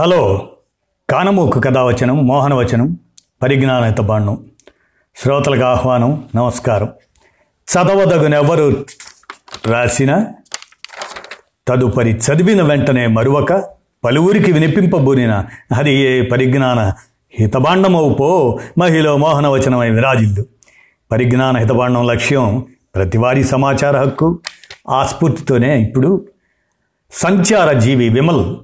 Hello. 0.00 0.48
కానమూకు 1.10 1.60
కథావచనం 1.60 2.26
మోహనవచనం 2.26 2.98
పరిజ్ఞానత 3.42 4.00
బాణం. 4.00 4.46
శ్రోతలకు 5.16 5.64
ఆహ్వానం 5.64 6.24
నమస్కారం. 6.36 6.88
చదవదగునెవరు 7.44 8.86
రాసిన 9.66 10.26
తదుపరి 11.68 12.10
చదివిన 12.10 12.62
వెంటనే 12.62 13.06
మరువక 13.06 13.64
పలువురికి 14.04 14.52
వినిపింపబూనిన 14.52 15.44
హరి 15.74 15.94
ఏ 15.94 16.22
పరిజ్ఞాన 16.22 16.92
హితబాండమవు 17.40 18.14
పో 18.14 18.60
మహిళ 18.78 19.10
మోహనవచనమై 19.10 19.90
విరాజిల్లు. 19.90 20.46
పరిజ్ఞాన 21.12 21.56
హితబాండం 21.56 22.06
లక్ష్యం 22.06 22.66
ప్రతివారీ 22.94 23.44
సమాచార 23.44 23.96
హక్కు 23.96 24.40
ఆ 24.88 25.06
స్ఫూర్తితోనే 25.06 25.80
ఇప్పుడు 25.80 26.28
సంచార 27.12 27.72
జీవి 27.72 28.08
విమల్ 28.08 28.56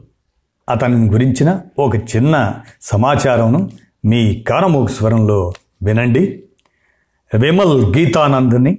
అతని 0.69 1.11
గురించిన 1.11 1.61
ఒక 1.79 1.96
చిన్న 1.96 2.55
సమాచారంను 2.83 3.70
మీ 4.05 4.41
కానమూకు 4.41 4.93
స్వరంలో 4.93 5.52
వినండి. 5.83 6.43
విమల్ 7.38 7.97
గీతానందని 7.97 8.79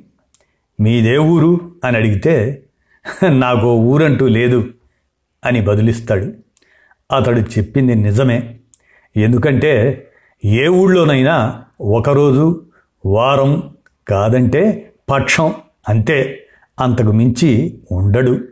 మీదే 0.79 1.17
ఊరు 1.17 1.71
అని 1.83 1.97
అడిగితే 1.97 2.63
నాకు 3.29 3.73
ఊరంటూ 3.73 4.27
లేదు 4.27 4.69
అని 5.45 5.61
బదులిస్తాడు. 5.61 6.33
అతడు 7.15 7.39
చెప్పింది 7.39 7.95
నిజమే. 7.95 8.57
ఎందుకంటే 9.17 10.03
ఏ 10.45 10.67
ఊళ్ళోనైనా 10.67 11.63
ఒకరోజు 11.81 12.65
వారం 13.05 13.75
కాదంటే 14.07 14.91
పక్షం 15.09 15.53
అంతే. 15.89 16.47
అంతకు 16.79 17.11
మించి 17.11 17.79
ఉండడు. 17.91 18.47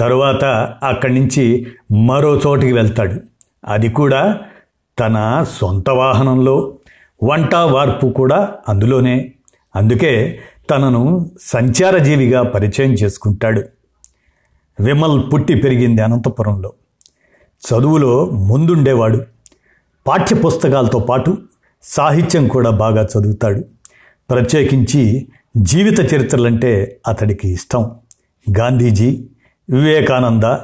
తరువాత 0.00 0.44
అక్కడి 0.82 1.14
నుంచి 1.20 1.66
మరో 1.92 2.36
చోటికి 2.36 2.72
వెళ్తాడు. 2.72 3.20
అది 3.64 3.88
కూడా 3.88 4.40
తన 4.98 5.46
సొంత 5.50 5.90
వాహనంలో 5.90 6.74
వంట 7.22 7.54
వార్పు 7.54 8.06
కూడా 8.06 8.54
అందులోనే. 8.68 9.32
అందుకే 9.76 10.40
తనను 10.70 11.30
సంచారజీవిగా 11.40 12.42
పరిచయం 12.42 12.92
చేసుకుంటాడు. 12.92 13.62
విమల్ 14.80 15.32
పుట్టి 15.32 15.54
పెరిగింది 15.54 16.02
అనంతపురంలో. 16.02 16.72
చదువులో 17.68 18.24
ముందుండేవాడు. 18.24 19.22
పాఠ్యపుస్తకాలతో 20.06 20.98
పాటు 20.98 21.38
సాహిత్యం 21.82 22.48
కూడా 22.48 22.70
బాగా 22.70 23.02
చదువుతాడు. 23.02 23.60
ప్రత్యేకించి 24.30 25.28
జీవిత 25.56 26.14
చరిత్రలంటే 26.14 27.00
అతడికి 27.08 27.48
ఇష్టం. 27.48 27.90
గాంధీజీ 28.58 29.24
వివేకానంద 29.70 30.56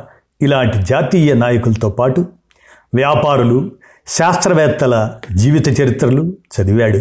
ఇలాంటి 0.43 0.79
జాతీయ 0.79 1.35
నాయకులతో 1.35 1.89
పాటు 1.89 2.27
వ్యాపారులు 2.95 3.71
శాస్త్రవేత్తల 4.07 5.15
జీవిత 5.35 5.81
చరిత్రలు 5.81 6.23
చదివాడు. 6.23 7.01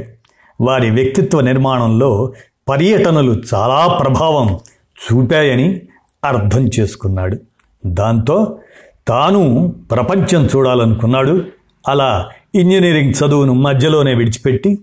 వారి 0.62 0.90
వ్యక్తిత్వ 0.90 1.42
నిర్మాణంలో 1.42 2.34
పర్యటనలు 2.70 3.42
చాలా 3.54 3.88
ప్రభావం 3.88 4.60
చూపాయని 4.96 5.82
అర్థం 6.26 6.70
చేసుకున్నాడు. 6.80 7.38
దాంతో 7.86 8.60
తాను 9.08 9.74
ప్రపంచం 9.92 10.46
చూడాలనుకున్నాడు. 10.46 11.44
అలా 11.88 12.30
ఇంజనీరింగ్ 12.56 13.14
చదువును 13.14 13.54
మధ్యలోనే 13.54 14.14
విడిచిపెట్టి 14.14 14.80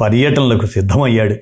పర్యటనలకు 0.00 0.66
సిద్ధమయ్యాడు. 0.66 1.34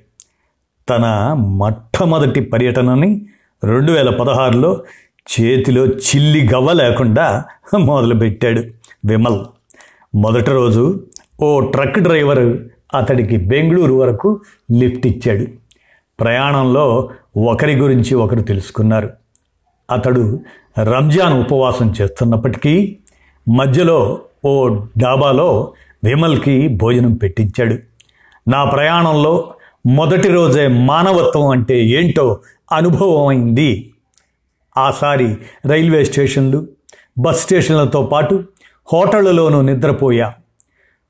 తన 0.89 1.33
మొట్టమొదటి 1.39 2.41
పర్యటనని 2.41 3.27
రెండు 3.65 3.93
వేల 3.93 4.11
పదహారులో 4.11 4.83
చేతిలో 5.31 5.87
చిల్లి 5.87 6.49
గవ్వ 6.55 6.73
లేకుండా 6.73 7.45
మొదలుపెట్టాడు 7.79 8.63
విమల్. 9.05 9.41
మొదటి 10.15 10.51
రోజు 10.51 11.07
ఓ 11.43 11.61
ట్రక్ 11.61 11.99
డ్రైవర్ 11.99 12.59
అతడికి 12.95 13.37
బెంగళూరు 13.37 13.95
వరకు 13.95 14.41
లిఫ్ట్ 14.73 15.07
ఇచ్చాడు. 15.07 15.47
ప్రయాణంలో 16.21 17.11
ఒకరి 17.37 17.77
గురించి 17.77 18.15
ఒకరు 18.15 18.41
తెలుసుకున్నారు. 18.41 19.11
అతడు 19.91 20.41
రంజాన్ 20.83 21.41
ఉపవాసం 21.41 21.95
చేస్తున్నప్పటికీ 22.01 22.97
మధ్యలో 23.49 24.21
ఓ 24.45 24.69
డాబాలో 24.99 25.73
విమల్కి 26.05 26.69
భోజనం 26.69 27.15
పెట్టించాడు. 27.15 27.77
నా 28.51 28.65
ప్రయాణంలో 28.65 29.55
మొదటి 29.87 30.29
రోజే 30.29 30.69
మానవత్వం 30.69 31.49
అంటే 31.49 31.85
ఏంటో 31.85 32.39
అనుభవం 32.73 33.27
అయింది. 33.27 33.93
ఆసారి 34.77 35.37
రైల్వే 35.67 36.05
స్టేషన్లు 36.05 36.67
బస్ 37.19 37.41
స్టేషన్లతో 37.41 38.03
పాటు 38.03 38.45
హోటళ్ళలోనూ 38.93 39.63
నిద్రపోయా. 39.63 40.35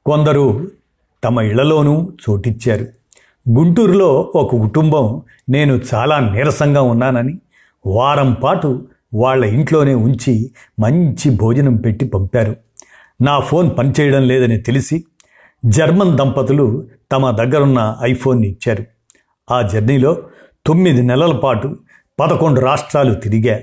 కొందరు 0.07 0.71
తమ 1.25 1.41
ఇళ్ళలోనూ 1.41 2.13
చోటిచ్చారు. 2.31 2.87
గుంటూరులో 3.51 4.33
ఒక 4.35 4.51
కుటుంబం 4.51 5.23
నేను 5.49 5.81
చాలా 5.95 6.19
నీరసంగా 6.19 6.83
ఉన్నానని 6.83 7.39
వారం 7.87 8.33
పాటు 8.33 8.89
వాళ్ళ 9.15 9.45
ఇంట్లోనే 9.45 9.95
ఉంచి 9.95 10.51
మంచి 10.81 11.31
భోజనం 11.31 11.77
పెట్టి 11.77 12.05
పంపారు. 12.05 12.57
నా 13.23 13.41
ఫోన్ 13.41 13.79
పనిచేయడం 13.79 14.29
లేదని 14.29 14.59
తెలిసి 14.59 15.05
జర్మన్ 15.67 16.19
దంపతులు 16.19 16.87
తమ 17.13 17.31
దగ్గరున్న 17.31 17.99
ఐఫోన్ని 18.03 18.49
ఇచ్చారు 18.49 18.85
ఆ 19.51 19.63
జర్నీలో 19.63 20.17
తొమ్మిది 20.67 21.03
నెలల 21.03 21.33
పాటు 21.33 21.77
పదకొండు 22.21 22.61
రాష్ట్రాలు 22.61 23.15
తిరిగా 23.15 23.59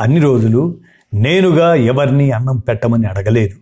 అన్ని 0.00 0.20
రోజులు 0.20 0.76
నేనుగా 1.14 1.74
ఎవరిని 1.74 2.30
అన్నం 2.30 2.58
పెట్టమని 2.58 3.06
అడగలేదు. 3.06 3.56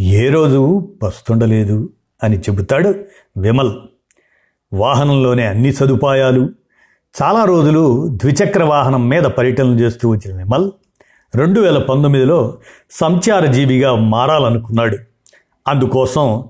ఏ 0.00 0.28
రోజు 0.28 0.90
పస్తుండలేదు 1.02 1.90
అని 2.22 2.38
చెబుతాడు 2.38 2.94
విమల్. 3.36 3.72
వాహనంలోనే 4.72 5.46
అన్ని 5.46 5.72
సదుపాయాలు. 5.72 6.48
చాలా 7.22 7.44
రోజులు 7.44 8.08
ద్విచక్ర 8.08 8.64
వాహనం 8.64 9.08
మీద 9.08 9.22
పర్యటనలు 9.22 9.74
చేస్తూ 9.74 10.08
వచ్చిన 10.08 10.36
విమల్ 10.36 10.70
రెండు 11.34 11.60
వేల 11.60 11.78
పంతొమ్మిదిలో 11.78 12.58
సంచారజీవిగా 12.90 13.94
మారాలనుకున్నాడు. 13.94 14.98
అందుకోసం 15.68 16.44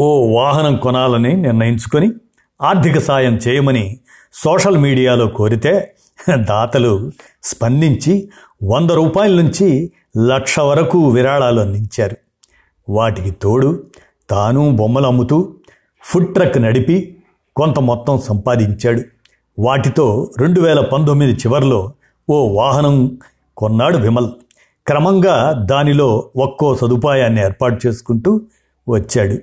ఓ 0.00 0.36
వాహనం 0.36 0.76
కొనాలని 0.76 1.36
నిర్ణయించుకొని 1.36 2.12
ఆర్థిక 2.62 2.98
సాయం 2.98 3.36
చేయమని 3.36 3.98
సోషల్ 4.34 4.78
మీడియాలో 4.78 5.26
కోరితే 5.26 5.93
దాతలు 6.34 7.10
స్పందించి 7.42 8.30
వంద 8.64 8.90
రూపాయల 8.90 9.42
నుంచి 9.42 9.92
లక్ష 10.26 10.60
వరకు 10.60 11.08
విరాళాలు 11.08 11.60
అందించారు. 11.60 12.16
వాటికి 12.88 13.30
తోడు 13.30 13.82
తాను 14.30 14.70
బొమ్మలు 14.76 15.06
అమ్ముతూ 15.06 15.54
ఫుడ్ 16.04 16.34
ట్రక్ 16.34 16.62
నడిపి 16.62 17.16
కొంత 17.56 17.78
మొత్తం 17.78 18.18
సంపాదించాడు. 18.18 19.02
వాటితో 19.58 20.30
రెండు 20.38 20.60
వేల 20.60 20.80
పంతొమ్మిది 20.80 21.32
చివరిలో 21.32 21.92
ఓ 22.30 22.48
వాహనం 22.48 23.18
కొన్నాడు 23.56 23.98
విమల్. 23.98 24.28
క్రమంగా 24.86 25.52
దానిలో 25.52 26.30
ఒక్కో 26.36 26.76
సదుపాయాన్ని 26.76 27.42
ఏర్పాటు 27.42 27.86
చేసుకుంటూ 27.86 28.40
వచ్చాడు. 28.88 29.38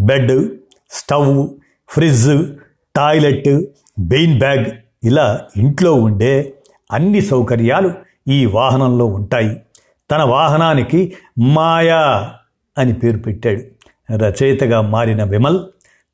bed 0.00 0.50
stove 0.90 1.48
fridge 1.88 2.52
toilet 2.96 3.66
Bain 3.98 4.38
bag 4.38 4.66
ఇలా 5.06 5.40
ఇంట్లో 5.56 5.94
ఉండే 5.94 6.54
అన్ని 6.92 7.20
సౌకర్యాలు 7.20 7.90
ఈ 8.28 8.46
వాహనంలో 8.46 9.06
ఉంటాయి. 9.06 9.62
తన 10.10 10.22
వాహనానికి 10.22 11.12
మాయా 11.38 12.30
అని 12.78 12.92
పేరు 12.92 13.18
పెట్టాడు. 13.18 13.62
రచయితగా 14.12 14.80
మారిన 14.80 15.24
విమల్ 15.24 15.60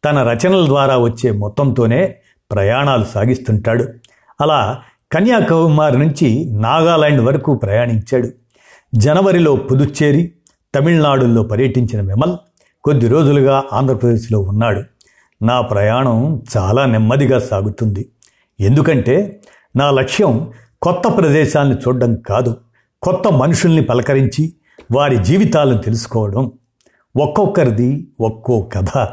తన 0.04 0.22
రచనల 0.22 0.66
ద్వారా 0.66 0.98
వచ్చే 0.98 1.30
మొత్తంతోనే 1.30 2.14
ప్రయాణాలు 2.52 3.04
సాగిస్తుంటాడు. 3.04 3.88
అలా 4.40 4.78
కన్యాకుమారి 5.12 5.98
నుంచి 5.98 6.44
నాగాలాండ్ 6.52 7.20
వరకు 7.20 7.54
ప్రయాణించాడు. 7.54 8.28
జనవరిలో 8.94 9.56
పుదుచ్చేరి 9.56 10.32
తమిళనాడులో 10.74 11.42
పర్యటించిన 11.42 12.00
విమల్ 12.00 12.36
కొద్ది 12.84 13.08
రోజులుగా 13.08 13.64
ఆంధ్రప్రదేశ్లో 13.72 14.40
ఉన్నాడు. 14.40 14.82
నా 15.44 15.60
ప్రయాణం 15.60 16.42
చాలా 16.56 16.86
నెమ్మదిగా 16.86 17.38
సాగుతుంది. 17.38 18.08
ఎందుకంటే 18.62 19.40
నా 19.76 19.90
లక్ష్యం 19.90 20.50
కొత్త 20.82 21.16
ప్రదేశాలను 21.16 21.74
చూడడం 21.74 22.16
కాదు. 22.16 22.56
కొత్త 23.02 23.28
మనుషుల్ని 23.28 23.82
పలకరించి 23.82 24.52
వారి 24.92 25.24
జీవితాలను 25.24 25.78
తెలుసుకోవడం. 25.78 26.52
ఒక్కొక్కరిది 27.20 28.06
ఒక్కో 28.20 28.70
కథ. 28.72 29.08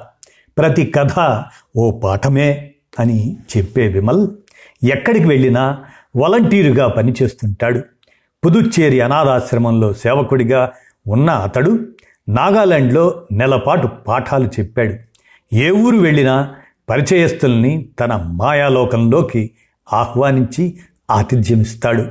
ప్రతి 0.57 0.85
కథ 0.85 1.43
ఓ 1.77 1.99
పాఠమే 1.99 2.71
అని 2.99 3.37
చెప్పే 3.57 3.87
విమల్ 3.87 4.27
ఎక్కడికి 4.83 5.27
వెళ్ళినా 5.27 5.83
వాలంటీరుగా 6.15 6.87
పనిచేస్తుంటాడు. 6.87 7.81
పుదుచ్చేరి 8.45 9.01
అనాథాశ్రమంలో 9.01 9.93
సేవకుడిగా 9.93 10.71
ఉన్న 11.07 11.29
అతడు 11.29 11.87
నాగాలాండ్లో 12.29 13.21
నెలపాటు 13.31 13.87
పాఠాలు 13.87 14.47
చెప్పాడు. 14.47 14.95
ఏ 15.55 15.71
ఊరు 15.71 15.97
వెళ్ళినా 15.97 16.55
పరిచయస్తుల్ని 16.89 17.89
తన 17.99 18.15
మాయాలోకంలోకి 18.15 19.51
ఆహ్వానించి 19.93 20.77
ఆతిథ్యమిస్తాడు. 21.11 22.05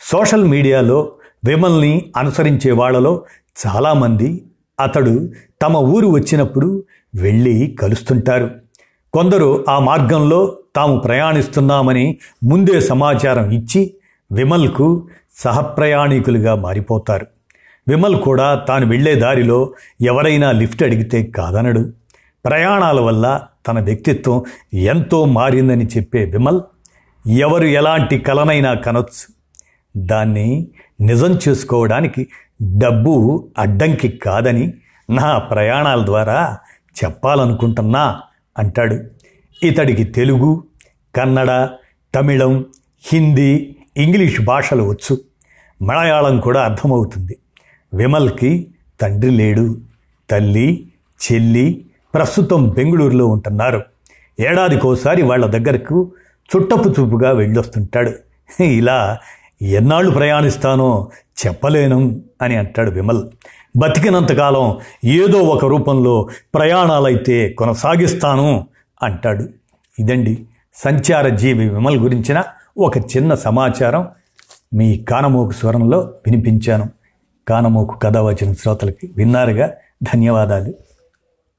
సోషల్ 0.00 0.44
మీడియాలో 0.44 1.12
విమల్ని 1.44 2.12
అనుసరించే 2.16 2.72
వాళ్ళలో 2.72 3.24
చాలామంది 3.66 4.44
అతడు 4.80 5.28
తమ 5.62 5.76
ఊరు 5.76 6.06
వచ్చినప్పుడు 6.06 6.84
వెళ్ళి 7.14 7.76
కలుస్తుంటారు. 7.80 8.50
కొందరు 9.12 9.64
ఆ 9.68 9.78
మార్గంలో 9.78 10.58
తాము 10.76 10.98
ప్రయాణిస్తున్నామని 10.98 12.18
ముందే 12.44 12.80
సమాచారం 12.80 13.50
ఇచ్చి 13.50 13.94
విమల్కు 14.32 15.08
సహప్రయాణికులుగా 15.34 16.54
మారిపోతారు. 16.54 17.26
విమల్ 17.88 18.16
కూడా 18.16 18.54
తాను 18.54 18.86
వెళ్ళే 18.88 19.14
దారిలో 19.14 19.72
ఎవరైనా 20.00 20.52
లిఫ్ట్ 20.52 20.82
అడిగితే 20.82 21.22
కాదనడు. 21.22 21.92
ప్రయాణాల 22.44 23.00
వల్ల 23.00 23.40
తన 23.66 23.80
వ్యక్తిత్వం 23.80 24.42
ఎంతో 24.74 25.24
మారిందని 25.24 25.84
చెప్పే 25.84 26.24
విమల్ 26.24 26.60
ఎవరు 27.28 27.64
ఎలాంటి 27.64 28.18
కలనైనా 28.18 28.74
కనొచ్చు. 28.74 29.34
దాన్ని 30.06 30.68
నిజం 31.00 31.38
చేసుకోవడానికి 31.48 32.28
డబ్బు 32.78 33.48
అడ్డంకి 33.58 34.08
కాదని 34.08 34.74
నా 35.10 35.38
ప్రయాణాల 35.38 36.06
ద్వారా 36.06 36.58
చెప్పాలనుకుంటున్నా 37.04 38.22
అంటాడు. 38.58 39.04
ఇతడికి 39.62 40.04
తెలుగు 40.04 40.64
కన్నడ 41.16 41.68
తమిళం 42.14 42.66
హిందీ 43.12 43.76
ఇంగ్లీష్ 43.96 44.40
భాషలు 44.40 44.82
వచ్చు. 44.82 45.18
మలయాళం 45.82 46.40
కూడా 46.40 46.64
అర్థమవుతుంది. 46.64 47.38
విమల్కి 47.94 48.74
తండ్రి 49.00 49.30
లేడు. 49.30 49.80
తల్లి 50.30 50.92
చెల్లి 51.24 51.86
ప్రస్తుతం 52.14 52.68
బెంగళూరులో 52.68 53.26
ఉంటున్నారు. 53.26 53.82
ఏడాదికోసారి 54.40 55.22
వాళ్ళ 55.22 55.46
దగ్గరకు 55.46 56.12
చుట్టపు 56.56 56.88
చూపుగా 56.88 57.30
వెళ్ళొస్తుంటాడు. 57.30 58.12
ఇలా 58.62 59.18
ఎన్నాళ్ళు 59.62 60.10
ప్రయాణిస్తానో 60.10 61.10
చెప్పలేను 61.46 62.20
అని 62.42 62.56
అంటాడు 62.56 62.90
విమల్. 62.90 63.24
బతికినంతకాలం 63.76 64.78
ఏదో 65.04 65.38
ఒక 65.38 65.64
రూపంలో 65.64 66.28
ప్రయాణాలైతే 66.54 67.48
కొనసాగిస్తాను 67.48 68.66
అంటాడు. 69.02 69.48
ఇదండి 69.98 70.46
సంచార 70.74 71.28
జీవి 71.28 71.68
విమల్ 71.68 71.96
గురించిన 71.96 72.44
ఒక 72.78 72.98
చిన్న 72.98 73.34
సమాచారం. 73.34 74.08
మీ 74.74 74.98
కానమోకు 74.98 75.52
స్వరంలో 75.52 75.98
వినిపించాను. 75.98 76.88
కానమోకు 77.48 77.98
కథ 77.98 78.18
వచ్చిన 78.18 78.52
శ్రోతలకి 78.52 79.10
విన్నారుగా. 79.16 79.74
ధన్యవాదాలు. 80.02 80.74